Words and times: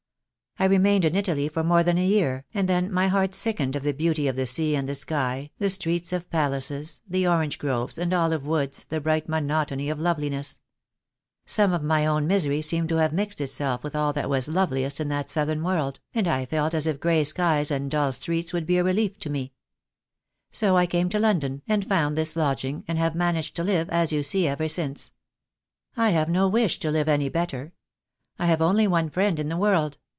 I 0.59 0.65
remained 0.65 1.05
in 1.05 1.15
Italy 1.15 1.47
for 1.47 1.63
more 1.63 1.81
than 1.81 1.97
a 1.97 2.05
year, 2.05 2.45
and 2.53 2.67
then 2.69 2.91
my 2.91 3.07
heart 3.07 3.33
sickened 3.33 3.75
of 3.75 3.81
the 3.81 3.93
beauty 3.93 4.27
of 4.27 4.35
the 4.35 4.45
sea 4.45 4.75
and 4.75 4.95
sky, 4.95 5.49
the 5.57 5.71
streets 5.71 6.13
of 6.13 6.29
palaces, 6.29 7.01
the 7.07 7.25
orange 7.25 7.57
groves 7.57 7.97
and 7.97 8.13
olive 8.13 8.45
woods, 8.45 8.85
the 8.85 9.01
bright 9.01 9.27
monotony 9.27 9.89
of 9.89 9.99
loveliness. 9.99 10.59
Some 11.47 11.73
of 11.73 11.81
my 11.81 12.03
owm 12.05 12.27
misery 12.27 12.61
seemed 12.61 12.89
to 12.89 12.97
have 12.97 13.13
mixed 13.13 13.41
itself 13.41 13.83
with 13.83 13.95
all 13.95 14.13
that 14.13 14.29
was 14.29 14.47
loveliest 14.49 14.99
in 14.99 15.07
that 15.07 15.31
Southern 15.31 15.63
world, 15.63 15.99
and 16.13 16.27
I 16.27 16.45
felt 16.45 16.75
as 16.75 16.85
if 16.85 16.99
grey 16.99 17.23
THE 17.23 17.23
DAY 17.23 17.23
WILL 17.23 17.25
COME. 17.37 17.43
23 17.45 17.45
I 17.61 17.63
skies 17.63 17.71
and 17.71 17.89
dull 17.91 18.11
streets 18.11 18.53
would 18.53 18.67
be 18.67 18.77
a 18.77 18.83
relief 18.83 19.17
to 19.19 19.29
me. 19.31 19.53
So 20.51 20.77
I 20.77 20.85
came 20.85 21.09
to 21.09 21.17
London, 21.17 21.63
and 21.67 21.87
found 21.89 22.15
this 22.15 22.35
lodging, 22.35 22.83
and 22.87 22.99
have 22.99 23.15
managed 23.15 23.55
to 23.55 23.63
live— 23.63 23.89
as 23.89 24.11
you 24.11 24.21
see— 24.21 24.47
ever 24.49 24.69
since. 24.69 25.09
I 25.97 26.09
have 26.11 26.29
no 26.29 26.47
wish 26.47 26.77
to 26.81 26.91
live 26.91 27.09
any 27.09 27.29
better. 27.29 27.73
I 28.37 28.45
have 28.45 28.61
only 28.61 28.85
one 28.85 29.09
friend 29.09 29.39
in 29.39 29.49
the 29.49 29.57
world. 29.57 29.97